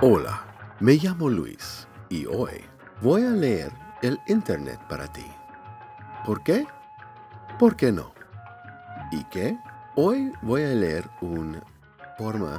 [0.00, 0.46] Hola,
[0.80, 2.64] me llamo Luis y hoy
[3.02, 5.26] voy a leer el Internet para ti.
[6.24, 6.66] ¿Por qué?
[7.58, 8.14] ¿Por qué no?
[9.12, 9.58] ¿Y qué?
[9.96, 11.62] Hoy voy a leer un
[12.16, 12.58] forma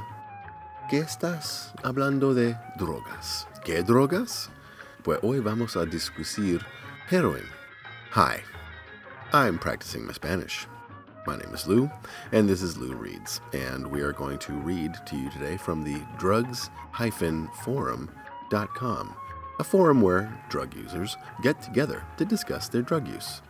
[0.88, 3.48] que estás hablando de drogas.
[3.64, 4.48] ¿Qué drogas?
[5.02, 6.64] Pues hoy vamos a discutir
[7.10, 7.42] heroin.
[8.14, 8.42] Hi,
[9.32, 10.68] I'm practicing my Spanish.
[11.28, 11.90] My name is Lou,
[12.32, 15.84] and this is Lou Reads, and we are going to read to you today from
[15.84, 19.16] the drugs-forum.com,
[19.58, 23.42] a forum where drug users get together to discuss their drug use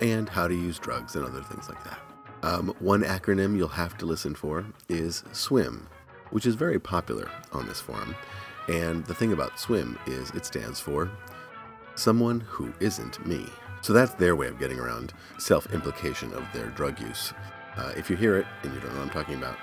[0.00, 1.98] and how to use drugs and other things like that.
[2.42, 5.86] Um, one acronym you'll have to listen for is SWIM,
[6.30, 8.16] which is very popular on this forum.
[8.68, 11.10] And the thing about SWIM is it stands for
[11.94, 13.44] Someone Who Isn't Me.
[13.82, 17.32] So that's their way of getting around self implication of their drug use.
[17.76, 19.56] Uh, if you hear it and you don't know what I'm talking about,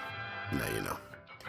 [0.52, 0.98] now you know.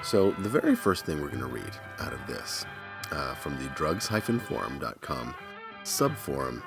[0.02, 2.66] So, the very first thing we're going to read out of this
[3.10, 5.34] uh, from the drugs forum.com
[5.84, 6.62] subforum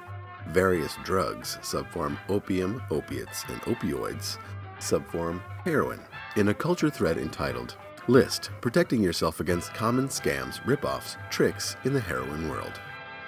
[0.50, 4.38] various drugs, subform opium, opiates, and opioids,
[4.80, 6.00] subform heroin,
[6.36, 7.76] in a culture thread entitled
[8.08, 12.80] List Protecting Yourself Against Common Scams, Ripoffs, Tricks in the Heroin World.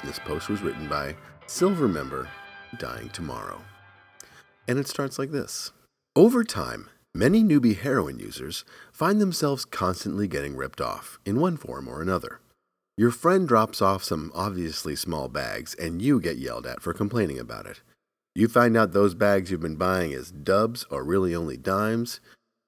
[0.03, 1.15] This post was written by
[1.47, 2.29] Silver Member
[2.77, 3.61] Dying Tomorrow.
[4.67, 5.71] And it starts like this
[6.15, 11.87] Over time, many newbie heroin users find themselves constantly getting ripped off in one form
[11.87, 12.39] or another.
[12.97, 17.39] Your friend drops off some obviously small bags, and you get yelled at for complaining
[17.39, 17.81] about it.
[18.35, 22.19] You find out those bags you've been buying as dubs are really only dimes.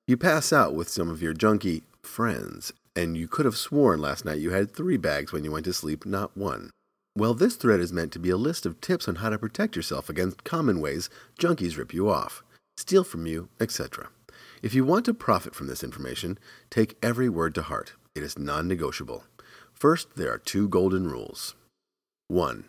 [0.07, 4.25] You pass out with some of your junkie friends, and you could have sworn last
[4.25, 6.71] night you had three bags when you went to sleep, not one.
[7.15, 9.75] Well, this thread is meant to be a list of tips on how to protect
[9.75, 12.41] yourself against common ways junkies rip you off,
[12.77, 14.09] steal from you, etc.
[14.61, 16.39] If you want to profit from this information,
[16.69, 17.93] take every word to heart.
[18.15, 19.25] It is non negotiable.
[19.73, 21.55] First, there are two golden rules.
[22.29, 22.65] 1.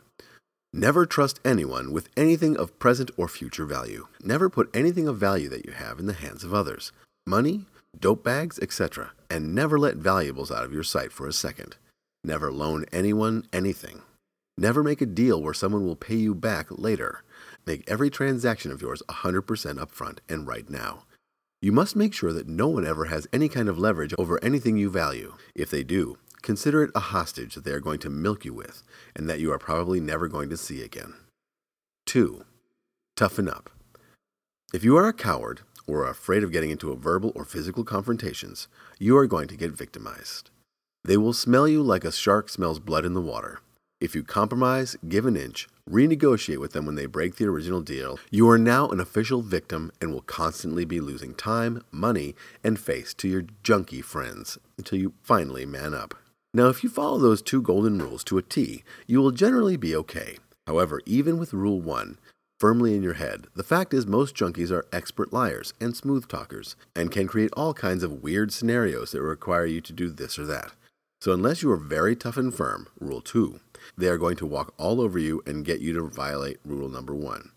[0.72, 4.08] Never trust anyone with anything of present or future value.
[4.24, 6.90] Never put anything of value that you have in the hands of others
[7.26, 7.66] money,
[7.96, 9.12] dope bags, etc.
[9.30, 11.76] And never let valuables out of your sight for a second.
[12.24, 14.02] Never loan anyone anything.
[14.58, 17.22] Never make a deal where someone will pay you back later.
[17.66, 21.04] Make every transaction of yours 100% upfront and right now.
[21.60, 24.76] You must make sure that no one ever has any kind of leverage over anything
[24.76, 25.34] you value.
[25.54, 28.82] If they do, Consider it a hostage that they are going to milk you with
[29.14, 31.14] and that you are probably never going to see again.
[32.06, 32.44] 2.
[33.16, 33.70] Toughen up.
[34.74, 37.84] If you are a coward or are afraid of getting into a verbal or physical
[37.84, 38.66] confrontations,
[38.98, 40.50] you are going to get victimized.
[41.04, 43.60] They will smell you like a shark smells blood in the water.
[44.02, 48.18] If you compromise, give an inch, renegotiate with them when they break the original deal,
[48.32, 53.14] you are now an official victim and will constantly be losing time, money, and face
[53.14, 56.14] to your junkie friends until you finally man up.
[56.52, 59.94] Now, if you follow those two golden rules to a T, you will generally be
[59.94, 60.38] okay.
[60.66, 62.18] However, even with Rule 1
[62.58, 66.74] firmly in your head, the fact is most junkies are expert liars and smooth talkers,
[66.96, 70.46] and can create all kinds of weird scenarios that require you to do this or
[70.46, 70.72] that.
[71.22, 73.60] So, unless you are very tough and firm, Rule 2,
[73.96, 77.14] they are going to walk all over you and get you to violate Rule number
[77.14, 77.48] 1,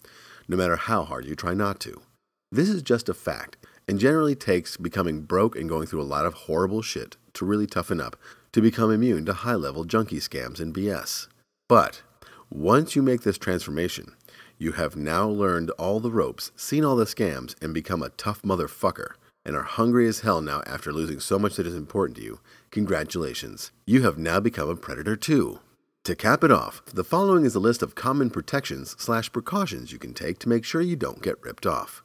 [0.47, 2.03] no matter how hard you try not to.
[2.51, 6.27] This is just a fact, and generally takes becoming broke and going through a lot
[6.27, 8.15] of horrible shit to really toughen up
[8.51, 11.27] to become immune to high level junkie scams and BS.
[11.67, 12.03] But
[12.51, 14.13] once you make this transformation,
[14.59, 18.43] you have now learned all the ropes, seen all the scams, and become a tough
[18.43, 22.23] motherfucker, and are hungry as hell now after losing so much that is important to
[22.23, 22.39] you.
[22.75, 23.71] Congratulations.
[23.85, 25.61] You have now become a predator too.
[26.03, 29.97] To cap it off, the following is a list of common protections slash precautions you
[29.97, 32.03] can take to make sure you don't get ripped off.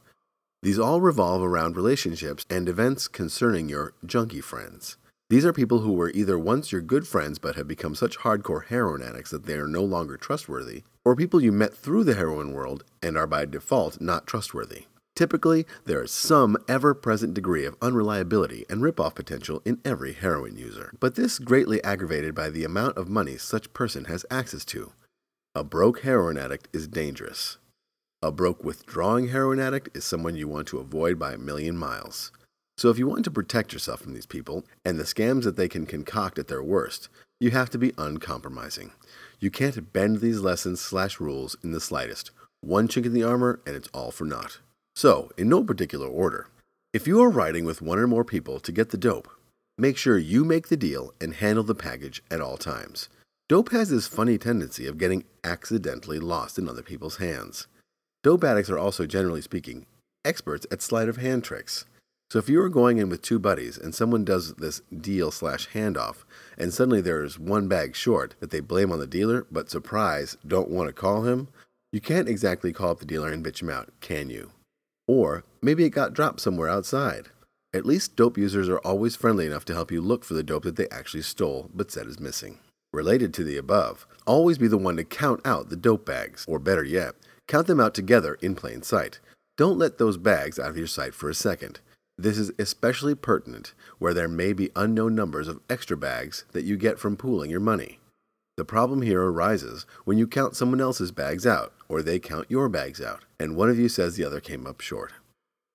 [0.62, 4.97] These all revolve around relationships and events concerning your junkie friends.
[5.28, 8.66] These are people who were either once your good friends but have become such hardcore
[8.66, 12.53] heroin addicts that they are no longer trustworthy, or people you met through the heroin
[12.53, 14.84] world and are by default not trustworthy.
[15.16, 20.57] Typically, there is some ever present degree of unreliability and ripoff potential in every heroin
[20.57, 24.92] user, but this greatly aggravated by the amount of money such person has access to.
[25.54, 27.59] A broke heroin addict is dangerous.
[28.22, 32.30] A broke withdrawing heroin addict is someone you want to avoid by a million miles.
[32.78, 35.68] So if you want to protect yourself from these people and the scams that they
[35.68, 37.09] can concoct at their worst,
[37.39, 38.92] you have to be uncompromising.
[39.39, 42.30] You can't bend these lessons slash rules in the slightest.
[42.60, 44.60] One chink in the armor and it's all for naught.
[44.95, 46.48] So, in no particular order,
[46.92, 49.28] if you are riding with one or more people to get the dope,
[49.78, 53.09] make sure you make the deal and handle the package at all times.
[53.48, 57.66] Dope has this funny tendency of getting accidentally lost in other people's hands.
[58.22, 59.87] Dope addicts are also, generally speaking,
[60.25, 61.84] experts at sleight of hand tricks.
[62.31, 65.69] So if you are going in with two buddies and someone does this deal slash
[65.71, 66.25] handoff,
[66.57, 70.71] and suddenly there's one bag short that they blame on the dealer, but surprise, don't
[70.71, 71.48] want to call him,
[71.92, 74.53] you can't exactly call up the dealer and bitch him out, can you?
[75.10, 77.30] Or maybe it got dropped somewhere outside.
[77.74, 80.62] At least dope users are always friendly enough to help you look for the dope
[80.62, 82.60] that they actually stole but said is missing.
[82.92, 86.60] Related to the above, always be the one to count out the dope bags, or
[86.60, 87.16] better yet,
[87.48, 89.18] count them out together in plain sight.
[89.57, 91.80] Don't let those bags out of your sight for a second.
[92.16, 96.77] This is especially pertinent where there may be unknown numbers of extra bags that you
[96.77, 97.98] get from pooling your money.
[98.60, 102.68] The problem here arises when you count someone else's bags out, or they count your
[102.68, 105.15] bags out, and one of you says the other came up short.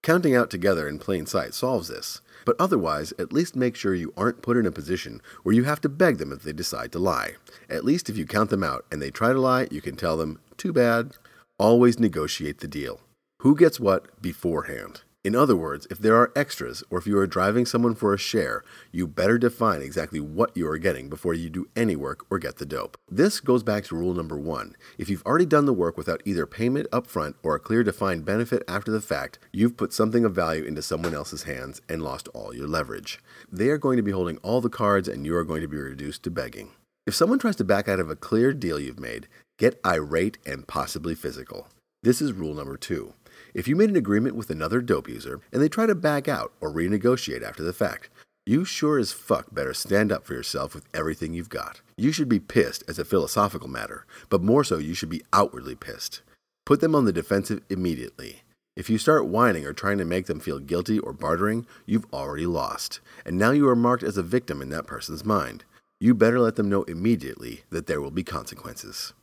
[0.04, 4.14] Counting out together in plain sight solves this, but otherwise, at least make sure you
[4.16, 7.00] aren't put in a position where you have to beg them if they decide to
[7.00, 7.38] lie.
[7.72, 10.16] At least if you count them out and they try to lie, you can tell
[10.16, 11.14] them, too bad.
[11.58, 13.02] Always negotiate the deal.
[13.40, 15.02] Who gets what beforehand?
[15.26, 18.18] In other words, if there are extras or if you are driving someone for a
[18.18, 22.38] share, you better define exactly what you are getting before you do any work or
[22.38, 22.96] get the dope.
[23.10, 24.76] This goes back to rule number one.
[25.00, 28.24] If you've already done the work without either payment up front or a clear defined
[28.24, 32.30] benefit after the fact, you've put something of value into someone else's hands and lost
[32.36, 33.18] all your leverage.
[33.52, 35.78] They are going to be holding all the cards and you are going to be
[35.78, 36.74] reduced to begging.
[37.08, 40.68] If someone tries to back out of a clear deal you've made, get irate and
[40.68, 41.70] possibly physical.
[42.04, 43.16] This is rule number two.
[43.56, 46.52] If you made an agreement with another dope user and they try to back out
[46.60, 48.10] or renegotiate after the fact,
[48.46, 51.80] you sure as fuck better stand up for yourself with everything you've got.
[51.96, 55.74] You should be pissed as a philosophical matter, but more so, you should be outwardly
[55.74, 56.22] pissed.
[56.66, 58.42] Put them on the defensive immediately.
[58.76, 62.46] If you start whining or trying to make them feel guilty or bartering, you've already
[62.46, 65.64] lost, and now you are marked as a victim in that person's mind.
[66.02, 69.14] You better let them know immediately that there will be consequences.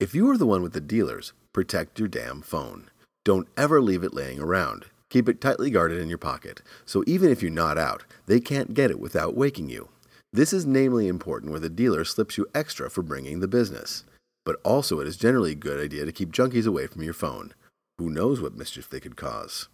[0.00, 2.90] If you are the one with the dealers, protect your damn phone.
[3.26, 4.84] Don't ever leave it laying around.
[5.10, 8.72] Keep it tightly guarded in your pocket, so even if you nod out, they can't
[8.72, 9.88] get it without waking you.
[10.32, 14.04] This is namely important where the dealer slips you extra for bringing the business.
[14.44, 17.52] But also, it is generally a good idea to keep junkies away from your phone.
[17.98, 19.66] Who knows what mischief they could cause?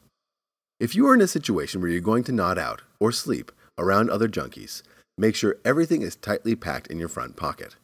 [0.80, 4.08] If you are in a situation where you're going to nod out or sleep around
[4.08, 4.82] other junkies,
[5.18, 7.76] make sure everything is tightly packed in your front pocket.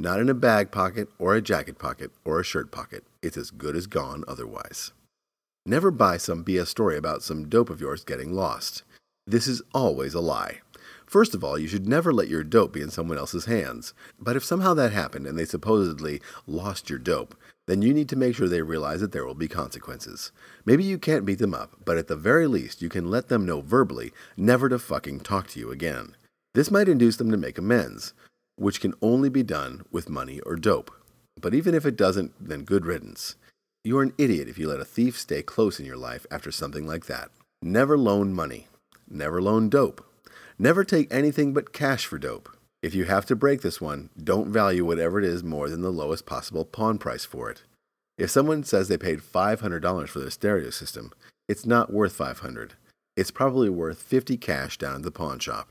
[0.00, 3.04] Not in a bag pocket or a jacket pocket or a shirt pocket.
[3.22, 4.90] It's as good as gone otherwise.
[5.66, 8.82] Never buy some BS story about some dope of yours getting lost.
[9.26, 10.60] This is always a lie.
[11.06, 13.94] First of all, you should never let your dope be in someone else's hands.
[14.20, 17.34] But if somehow that happened and they supposedly lost your dope,
[17.66, 20.32] then you need to make sure they realize that there will be consequences.
[20.66, 23.46] Maybe you can't beat them up, but at the very least, you can let them
[23.46, 26.14] know verbally never to fucking talk to you again.
[26.52, 28.12] This might induce them to make amends,
[28.56, 30.90] which can only be done with money or dope.
[31.40, 33.36] But even if it doesn't, then good riddance.
[33.86, 36.50] You are an idiot if you let a thief stay close in your life after
[36.50, 37.30] something like that.
[37.60, 38.68] Never loan money.
[39.10, 40.02] Never loan dope.
[40.58, 42.48] Never take anything but cash for dope.
[42.82, 45.92] If you have to break this one, don't value whatever it is more than the
[45.92, 47.64] lowest possible pawn price for it.
[48.16, 51.12] If someone says they paid $500 for their stereo system,
[51.46, 52.72] it's not worth 500.
[53.18, 55.68] It's probably worth 50 cash down at the pawn shop.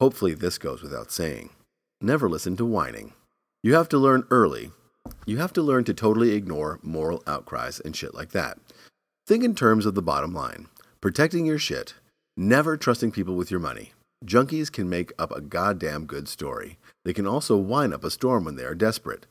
[0.00, 1.50] Hopefully this goes without saying.
[2.00, 3.12] Never listen to whining.
[3.62, 4.72] You have to learn early
[5.26, 8.58] you have to learn to totally ignore moral outcries and shit like that.
[9.26, 10.68] Think in terms of the bottom line
[11.00, 11.94] protecting your shit,
[12.36, 13.92] never trusting people with your money.
[14.24, 16.78] Junkies can make up a goddamn good story.
[17.04, 19.26] They can also wind up a storm when they are desperate.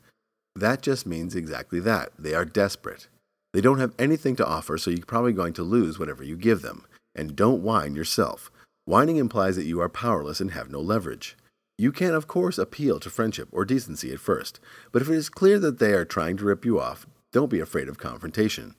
[0.56, 2.12] That just means exactly that.
[2.18, 3.08] They are desperate.
[3.54, 6.62] They don't have anything to offer, so you're probably going to lose whatever you give
[6.62, 6.86] them.
[7.16, 8.52] And don't whine yourself.
[8.86, 11.36] Whining implies that you are powerless and have no leverage.
[11.78, 14.60] You can, of course, appeal to friendship or decency at first,
[14.92, 17.60] but if it is clear that they are trying to rip you off, don't be
[17.60, 18.76] afraid of confrontation.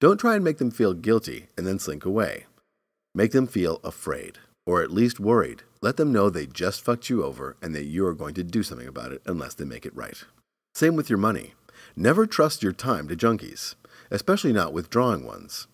[0.00, 2.44] Don't try and make them feel guilty and then slink away.
[3.14, 5.62] Make them feel afraid, or at least worried.
[5.80, 8.62] Let them know they just fucked you over and that you are going to do
[8.62, 10.22] something about it unless they make it right.
[10.74, 11.54] Same with your money.
[11.96, 13.74] Never trust your time to junkies,
[14.10, 15.66] especially not withdrawing ones.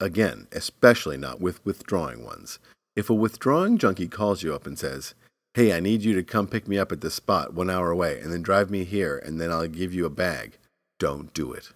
[0.00, 2.58] Again, especially not with withdrawing ones.
[2.96, 5.14] If a withdrawing junkie calls you up and says,
[5.54, 8.20] hey, I need you to come pick me up at this spot one hour away
[8.20, 10.58] and then drive me here and then I'll give you a bag.
[10.98, 11.72] Don't do it.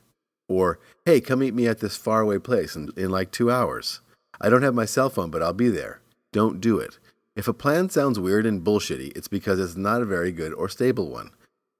[0.48, 4.00] Or, hey, come meet me at this faraway place in, in like two hours.
[4.40, 6.00] I don't have my cell phone, but I'll be there.
[6.32, 6.98] Don't do it.
[7.34, 10.68] If a plan sounds weird and bullshitty, it's because it's not a very good or
[10.68, 11.30] stable one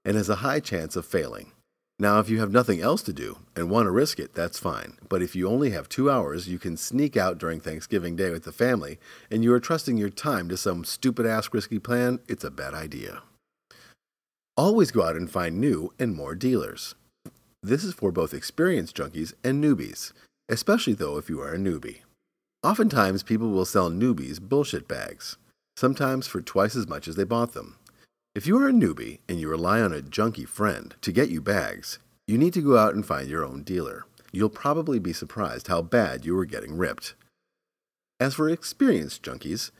[0.04, 1.52] and has a high chance of failing.
[1.98, 4.98] Now, if you have nothing else to do and want to risk it, that's fine.
[5.08, 8.44] But if you only have two hours, you can sneak out during Thanksgiving Day with
[8.44, 8.98] the family,
[9.30, 12.74] and you are trusting your time to some stupid ass risky plan, it's a bad
[12.74, 13.22] idea.
[14.56, 16.94] Always go out and find new and more dealers.
[17.62, 20.12] This is for both experienced junkies and newbies,
[20.48, 21.98] especially though if you are a newbie.
[22.64, 25.36] Oftentimes, people will sell newbies bullshit bags,
[25.76, 27.76] sometimes for twice as much as they bought them.
[28.34, 31.42] If you are a newbie and you rely on a junkie friend to get you
[31.42, 34.06] bags, you need to go out and find your own dealer.
[34.32, 37.14] You'll probably be surprised how bad you are getting ripped.
[38.18, 39.70] As for experienced junkies,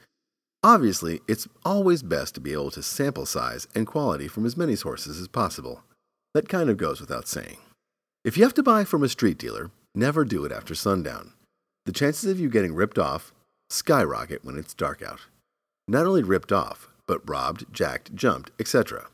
[0.63, 4.77] obviously it's always best to be able to sample size and quality from as many
[4.77, 5.83] sources as possible.
[6.35, 7.57] That kind of goes without saying.
[8.23, 11.33] If you have to buy from a street dealer, never do it after sundown.
[11.87, 13.33] The chances of you getting ripped off
[13.71, 15.21] skyrocket when it's dark out.
[15.89, 19.07] Not only ripped off, but robbed, jacked, jumped, etc.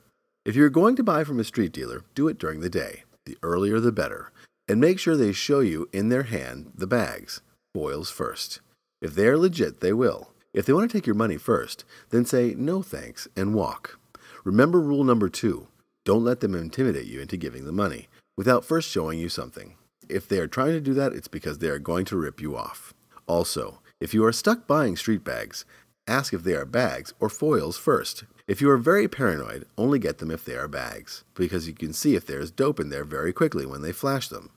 [0.45, 3.03] If you're going to buy from a street dealer, do it during the day.
[3.25, 4.31] The earlier the better.
[4.69, 7.41] And make sure they show you in their hand the bags.
[7.75, 8.61] Foils first.
[9.03, 10.31] If they are legit, they will.
[10.55, 13.99] If they want to take your money first, then say no thanks and walk.
[14.45, 15.67] Remember rule number two
[16.05, 19.75] don't let them intimidate you into giving the money without first showing you something.
[20.09, 22.57] If they are trying to do that, it's because they are going to rip you
[22.57, 22.95] off.
[23.27, 25.65] Also, if you are stuck buying street bags,
[26.09, 28.25] ask if they are bags or foils first.
[28.49, 31.93] If you are very paranoid, only get them if they are bags, because you can
[31.93, 34.51] see if there is dope in there very quickly when they flash them.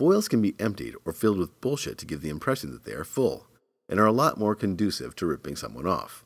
[0.00, 3.04] Foils can be emptied or filled with bullshit to give the impression that they are
[3.04, 3.46] full,
[3.88, 6.24] and are a lot more conducive to ripping someone off.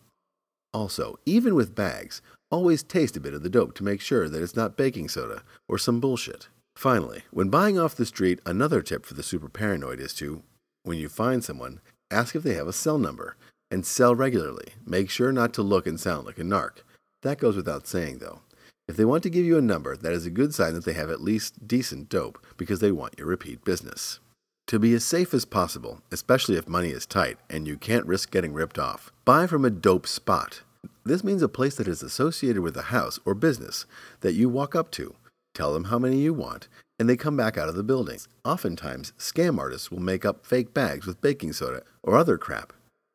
[0.72, 4.42] Also, even with bags, always taste a bit of the dope to make sure that
[4.42, 6.48] it's not baking soda or some bullshit.
[6.76, 10.42] Finally, when buying off the street, another tip for the super paranoid is to,
[10.84, 13.36] when you find someone, ask if they have a cell number
[13.70, 14.74] and sell regularly.
[14.84, 16.78] Make sure not to look and sound like a narc.
[17.22, 18.40] That goes without saying, though.
[18.88, 20.94] If they want to give you a number, that is a good sign that they
[20.94, 24.18] have at least decent dope because they want your repeat business.
[24.66, 28.30] To be as safe as possible, especially if money is tight and you can't risk
[28.30, 30.62] getting ripped off, buy from a dope spot.
[31.04, 33.86] This means a place that is associated with a house or business
[34.20, 35.14] that you walk up to
[35.54, 38.18] tell them how many you want, and they come back out of the building.
[38.44, 42.72] Oftentimes, scam artists will make up fake bags with baking soda or other crap,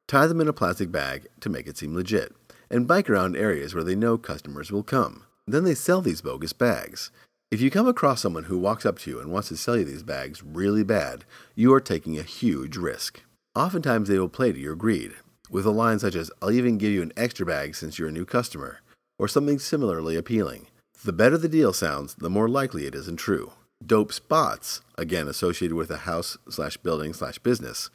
[0.07, 2.33] tie them in a plastic bag to make it seem legit,
[2.69, 5.23] and bike around areas where they know customers will come.
[5.47, 7.11] Then they sell these bogus bags.
[7.51, 9.85] If you come across someone who walks up to you and wants to sell you
[9.85, 13.21] these bags really bad, you are taking a huge risk.
[13.55, 15.13] Oftentimes, they will play to your greed,
[15.49, 18.11] with a line such as, I'll even give you an extra bag since you're a
[18.11, 18.79] new customer,
[19.19, 20.67] or something similarly appealing.
[21.03, 23.53] The better the deal sounds, the more likely it isn't true.
[23.85, 27.89] Dope spots, again associated with a house slash building slash business,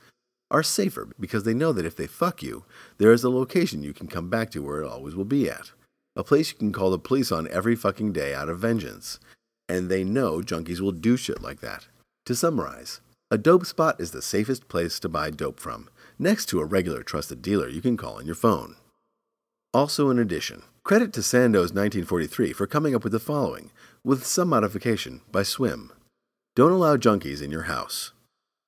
[0.50, 2.64] are safer because they know that if they fuck you,
[2.99, 5.73] there is a location you can come back to where it always will be at.
[6.16, 9.21] A place you can call the police on every fucking day out of vengeance.
[9.69, 11.87] And they know junkies will do shit like that.
[12.26, 15.88] To summarize, a dope spot is the safest place to buy dope from,
[16.19, 18.75] next to a regular trusted dealer you can call on your phone.
[19.73, 23.71] Also, in addition, credit to Sandoz 1943 for coming up with the following,
[24.02, 25.92] with some modification, by Swim.
[26.57, 28.11] Don't allow junkies in your house.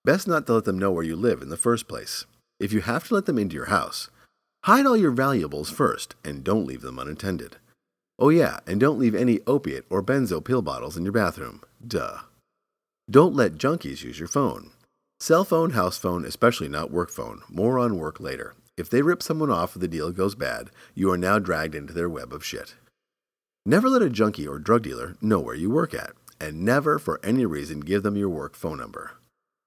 [0.05, 2.27] Best not to let them know where you live in the first place.
[2.59, 4.11] If you have to let them into your house,
[4.65, 7.57] hide all your valuables first and don't leave them unattended.
[8.19, 11.63] Oh, yeah, and don't leave any opiate or benzo pill bottles in your bathroom.
[11.87, 12.19] Duh.
[13.09, 14.73] Don't let junkies use your phone.
[15.21, 17.43] Cell phone, house phone, especially not work phone.
[17.49, 18.55] More on work later.
[18.77, 21.93] If they rip someone off or the deal goes bad, you are now dragged into
[21.93, 22.75] their web of shit.
[23.65, 27.21] Never let a junkie or drug dealer know where you work at, and never for
[27.23, 29.13] any reason give them your work phone number.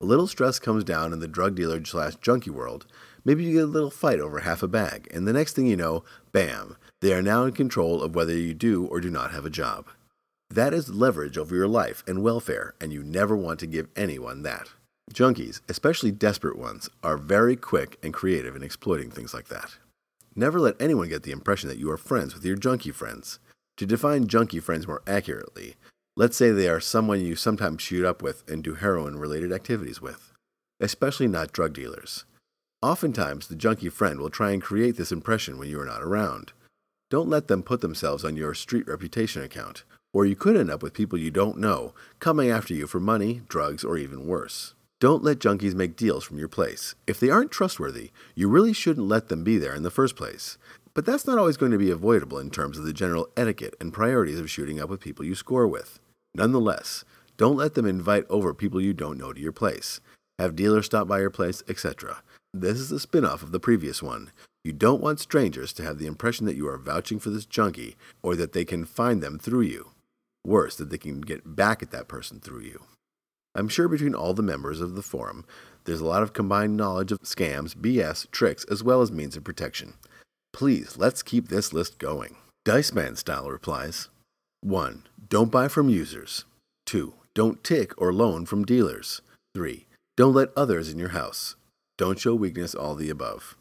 [0.01, 2.85] A little stress comes down in the drug dealer slash junkie world.
[3.23, 5.77] Maybe you get a little fight over half a bag, and the next thing you
[5.77, 9.45] know, bam, they are now in control of whether you do or do not have
[9.45, 9.87] a job.
[10.49, 14.43] That is leverage over your life and welfare, and you never want to give anyone
[14.43, 14.69] that.
[15.13, 19.77] Junkies, especially desperate ones, are very quick and creative in exploiting things like that.
[20.35, 23.39] Never let anyone get the impression that you are friends with your junkie friends.
[23.77, 25.75] To define junkie friends more accurately,
[26.17, 30.01] let's say they are someone you sometimes shoot up with and do heroin related activities
[30.01, 30.31] with,
[30.79, 32.25] especially not drug dealers.
[32.81, 36.53] Oftentimes, the junkie friend will try and create this impression when you are not around.
[37.09, 40.81] Don't let them put themselves on your street reputation account, or you could end up
[40.81, 44.73] with people you don't know coming after you for money, drugs, or even worse.
[45.01, 46.95] Don't let junkies make deals from your place.
[47.05, 50.57] If they aren't trustworthy, you really shouldn't let them be there in the first place.
[50.93, 53.91] But that's not always going to be avoidable in terms of the general etiquette and
[53.91, 55.99] priorities of shooting up with people you score with.
[56.35, 57.05] Nonetheless,
[57.37, 60.01] don't let them invite over people you don't know to your place.
[60.37, 62.21] Have dealers stop by your place, etc.
[62.53, 64.31] This is a spin off of the previous one.
[64.65, 67.95] You don't want strangers to have the impression that you are vouching for this junkie
[68.21, 69.91] or that they can find them through you.
[70.45, 72.83] Worse, that they can get back at that person through you.
[73.55, 75.45] I'm sure between all the members of the forum,
[75.85, 79.45] there's a lot of combined knowledge of scams, BS, tricks, as well as means of
[79.45, 79.93] protection.
[80.51, 82.35] Please, let's keep this list going.
[82.65, 84.09] Dice Man style replies
[84.65, 85.03] 1.
[85.29, 86.45] Don't buy from users.
[86.87, 87.13] 2.
[87.35, 89.21] Don't tick or loan from dealers.
[89.53, 89.85] 3.
[90.17, 91.55] Don't let others in your house.
[91.99, 93.55] Don't show weakness, all the above.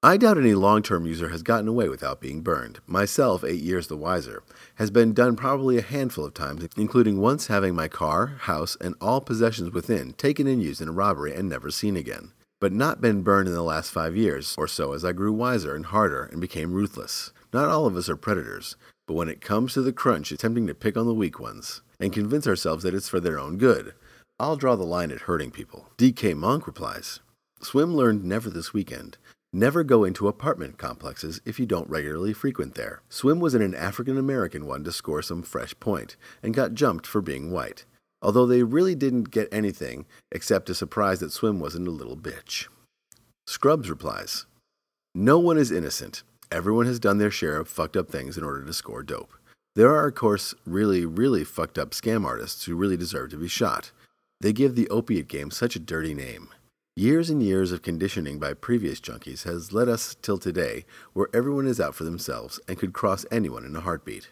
[0.00, 2.78] I doubt any long term user has gotten away without being burned.
[2.86, 4.44] Myself, eight years the wiser,
[4.76, 8.94] has been done probably a handful of times, including once having my car, house, and
[9.00, 12.32] all possessions within taken and used in a robbery and never seen again.
[12.60, 15.74] But not been burned in the last five years or so as I grew wiser
[15.74, 17.32] and harder and became ruthless.
[17.52, 20.66] Not all of us are predators, but when it comes to the crunch, it's tempting
[20.66, 23.94] to pick on the weak ones and convince ourselves that it's for their own good.
[24.38, 25.88] I'll draw the line at hurting people.
[25.98, 27.20] DK Monk replies
[27.62, 29.16] Swim learned never this weekend.
[29.52, 33.02] Never go into apartment complexes if you don't regularly frequent there.
[33.08, 37.06] Swim was in an African American one to score some fresh point, and got jumped
[37.06, 37.84] for being white,
[38.20, 42.66] although they really didn't get anything except a surprise that Swim wasn't a little bitch.
[43.46, 44.46] Scrubs replies
[45.14, 46.24] No one is innocent.
[46.54, 49.34] Everyone has done their share of fucked up things in order to score dope.
[49.74, 53.48] There are, of course, really, really fucked up scam artists who really deserve to be
[53.48, 53.90] shot.
[54.40, 56.50] They give the opiate game such a dirty name.
[56.94, 61.66] Years and years of conditioning by previous junkies has led us till today where everyone
[61.66, 64.28] is out for themselves and could cross anyone in a heartbeat.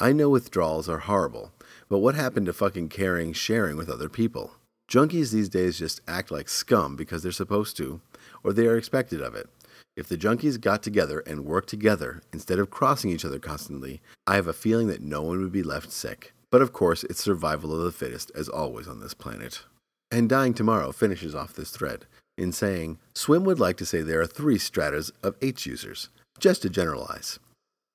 [0.00, 1.52] I know withdrawals are horrible,
[1.90, 4.52] but what happened to fucking caring, sharing with other people?
[4.90, 8.00] Junkies these days just act like scum because they're supposed to,
[8.42, 9.50] or they are expected of it.
[9.96, 14.34] If the junkies got together and worked together instead of crossing each other constantly, I
[14.34, 16.34] have a feeling that no one would be left sick.
[16.50, 19.64] But of course, it's survival of the fittest as always on this planet.
[20.10, 22.04] And Dying Tomorrow finishes off this thread
[22.36, 26.62] in saying, Swim would like to say there are three stratas of H users, just
[26.62, 27.38] to generalize.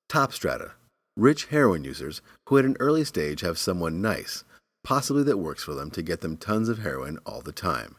[0.08, 0.72] Top strata,
[1.16, 4.42] rich heroin users who at an early stage have someone nice,
[4.82, 7.94] possibly that works for them to get them tons of heroin all the time,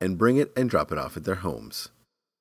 [0.00, 1.90] and bring it and drop it off at their homes.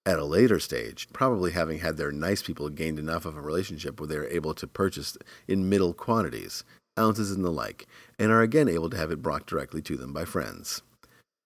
[0.05, 3.99] At a later stage, probably having had their nice people gained enough of a relationship
[3.99, 5.17] where they are able to purchase
[5.47, 6.65] in middle quantities,
[6.99, 7.87] ounces and the like,
[8.19, 10.81] and are again able to have it brought directly to them by friends.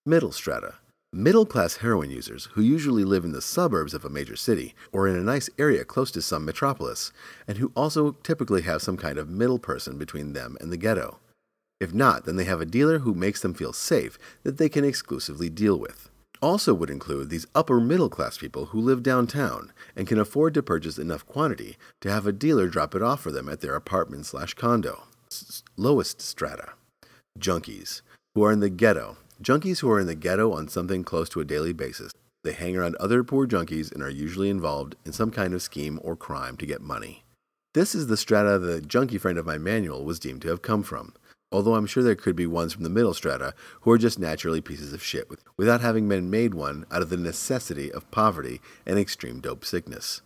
[0.07, 0.75] Middle strata.
[1.13, 5.07] Middle class heroin users who usually live in the suburbs of a major city or
[5.07, 7.11] in a nice area close to some metropolis,
[7.47, 11.19] and who also typically have some kind of middle person between them and the ghetto.
[11.79, 14.83] If not, then they have a dealer who makes them feel safe that they can
[14.83, 16.09] exclusively deal with.
[16.41, 20.63] Also would include these upper middle class people who live downtown and can afford to
[20.63, 24.25] purchase enough quantity to have a dealer drop it off for them at their apartment
[24.25, 25.03] slash condo.
[25.75, 26.69] Lowest strata.
[27.39, 28.01] Junkies,
[28.35, 31.39] who are in the ghetto Junkies who are in the ghetto on something close to
[31.39, 32.11] a daily basis.
[32.43, 35.99] They hang around other poor junkies and are usually involved in some kind of scheme
[36.03, 37.23] or crime to get money.
[37.75, 40.81] This is the strata the junkie friend of my manual was deemed to have come
[40.81, 41.13] from,
[41.51, 44.61] although I'm sure there could be ones from the middle strata who are just naturally
[44.61, 48.99] pieces of shit without having been made one out of the necessity of poverty and
[48.99, 50.21] extreme dope sickness.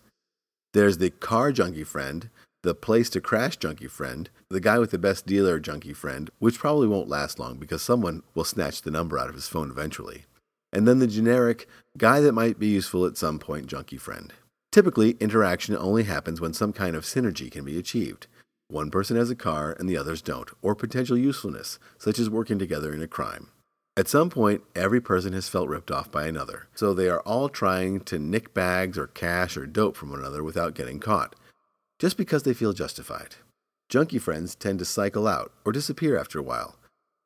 [0.73, 2.29] There's the car junkie friend
[2.63, 6.60] the place to crash junkie friend, the guy with the best dealer junkie friend, which
[6.60, 10.25] probably won't last long because someone will snatch the number out of his phone eventually,
[10.71, 14.34] and then the generic guy that might be useful at some point junkie friend.
[14.71, 18.27] Typically, interaction only happens when some kind of synergy can be achieved.
[18.71, 22.57] One person has a car and the others don't, or potential usefulness, such as working
[22.57, 23.49] together in a crime.
[23.97, 27.49] At some point, every person has felt ripped off by another, so they are all
[27.49, 31.36] trying to nick bags or cash or dope from one another without getting caught
[31.99, 33.36] just because they feel justified.
[33.89, 36.77] Junkie friends tend to cycle out or disappear after a while,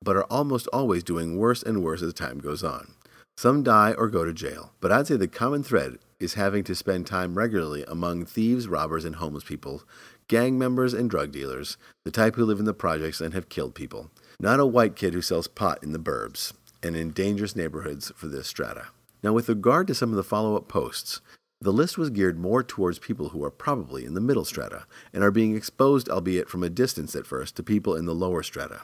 [0.01, 2.95] but are almost always doing worse and worse as time goes on.
[3.37, 6.75] Some die or go to jail, but I'd say the common thread is having to
[6.75, 9.83] spend time regularly among thieves, robbers, and homeless people,
[10.27, 13.75] gang members, and drug dealers, the type who live in the projects and have killed
[13.75, 14.11] people.
[14.39, 18.27] Not a white kid who sells pot in the burbs and in dangerous neighborhoods for
[18.27, 18.87] this strata.
[19.23, 21.21] Now, with regard to some of the follow up posts,
[21.61, 25.23] the list was geared more towards people who are probably in the middle strata and
[25.23, 28.81] are being exposed, albeit from a distance at first, to people in the lower strata.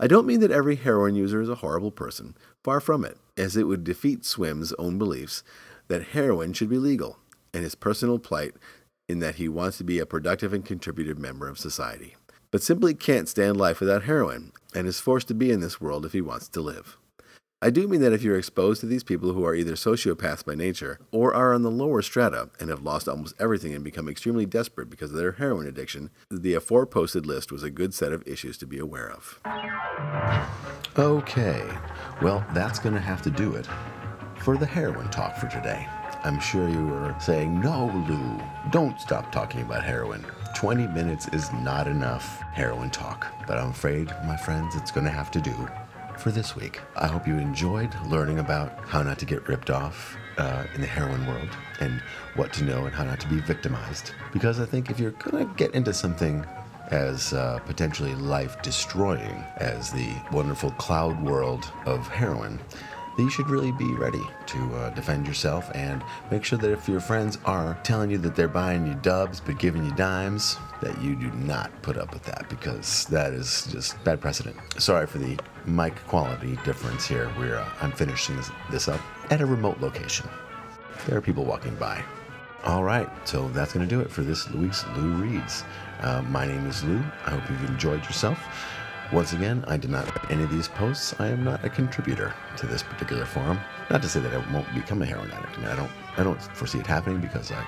[0.00, 3.56] I don't mean that every heroin user is a horrible person, far from it, as
[3.56, 5.42] it would defeat Swim's own beliefs
[5.88, 7.18] that heroin should be legal
[7.54, 8.54] and his personal plight
[9.08, 12.16] in that he wants to be a productive and contributive member of society,
[12.50, 16.04] but simply can't stand life without heroin and is forced to be in this world
[16.04, 16.96] if he wants to live.
[17.62, 20.54] I do mean that if you're exposed to these people who are either sociopaths by
[20.54, 24.44] nature or are on the lower strata and have lost almost everything and become extremely
[24.44, 28.58] desperate because of their heroin addiction, the aforeposted list was a good set of issues
[28.58, 29.40] to be aware of.
[30.98, 31.66] Okay,
[32.20, 33.66] well, that's going to have to do it
[34.38, 35.88] for the heroin talk for today.
[36.26, 38.40] I'm sure you were saying, no, Lou,
[38.72, 40.26] don't stop talking about heroin.
[40.56, 45.12] 20 minutes is not enough heroin talk, but I'm afraid, my friends, it's going to
[45.12, 45.54] have to do
[46.18, 46.80] for this week.
[46.96, 50.86] I hope you enjoyed learning about how not to get ripped off uh, in the
[50.88, 52.02] heroin world and
[52.34, 54.10] what to know and how not to be victimized.
[54.32, 56.44] Because I think if you're going to get into something
[56.90, 62.58] as uh, potentially life destroying as the wonderful cloud world of heroin,
[63.16, 66.88] that you should really be ready to uh, defend yourself and make sure that if
[66.88, 71.00] your friends are telling you that they're buying you dubs but giving you dimes, that
[71.00, 74.56] you do not put up with that because that is just bad precedent.
[74.78, 77.30] Sorry for the mic quality difference here.
[77.38, 79.00] We're uh, I'm finishing this, this up
[79.30, 80.28] at a remote location.
[81.06, 82.02] There are people walking by.
[82.64, 85.62] All right, so that's going to do it for this week's Lou Reads.
[86.00, 86.98] Uh, my name is Lou.
[87.24, 88.38] I hope you've enjoyed yourself.
[89.12, 91.14] Once again, I did not write any of these posts.
[91.20, 93.60] I am not a contributor to this particular forum.
[93.88, 95.58] Not to say that I won't become a heroin addict.
[95.58, 97.64] I mean, I don't, I don't foresee it happening because I,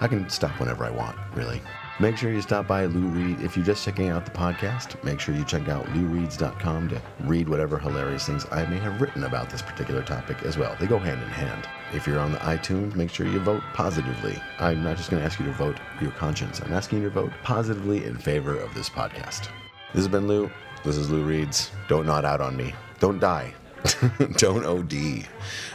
[0.00, 1.62] I can stop whenever I want, really.
[2.00, 3.40] Make sure you stop by Lou Reed.
[3.40, 7.48] If you're just checking out the podcast, make sure you check out loureads.com to read
[7.48, 10.76] whatever hilarious things I may have written about this particular topic as well.
[10.78, 11.66] They go hand in hand.
[11.94, 14.40] If you're on the iTunes, make sure you vote positively.
[14.60, 16.60] I'm not just going to ask you to vote your conscience.
[16.60, 19.48] I'm asking you to vote positively in favor of this podcast.
[19.94, 20.50] This has been Lou.
[20.84, 21.70] This is Lou Reads.
[21.88, 22.74] Don't nod out on me.
[23.00, 23.54] Don't die.
[24.36, 25.26] Don't OD.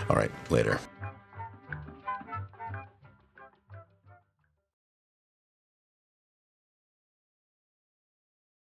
[0.09, 0.79] All right, later.